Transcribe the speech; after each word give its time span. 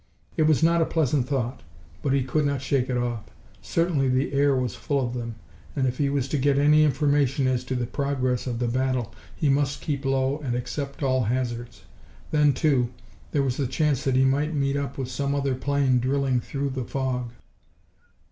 It 0.35 0.47
was 0.47 0.63
not 0.63 0.81
a 0.81 0.85
pleasant 0.87 1.27
thought, 1.27 1.61
but 2.01 2.11
he 2.11 2.23
could 2.23 2.43
not 2.43 2.63
shake 2.63 2.89
it 2.89 2.97
off. 2.97 3.25
Certainly 3.61 4.09
the 4.09 4.33
air 4.33 4.55
was 4.55 4.73
full 4.73 4.99
of 4.99 5.13
them, 5.13 5.35
and 5.75 5.85
if 5.85 5.99
he 5.99 6.09
was 6.09 6.27
to 6.29 6.39
get 6.39 6.57
any 6.57 6.83
information 6.83 7.45
as 7.45 7.63
to 7.65 7.75
the 7.75 7.85
progress 7.85 8.47
of 8.47 8.57
the 8.57 8.67
battle 8.67 9.13
he 9.35 9.47
must 9.47 9.79
keep 9.81 10.03
low 10.03 10.39
and 10.39 10.55
accept 10.55 11.03
all 11.03 11.25
hazards. 11.25 11.83
Then 12.31 12.53
too, 12.53 12.89
there 13.31 13.43
was 13.43 13.57
the 13.57 13.67
chance 13.67 14.03
that 14.05 14.15
he 14.15 14.25
might 14.25 14.55
meet 14.55 14.75
up 14.75 14.97
with 14.97 15.07
some 15.11 15.35
other 15.35 15.53
plane 15.53 15.99
drilling 15.99 16.39
through 16.41 16.71
the 16.71 16.83
fog. 16.85 17.33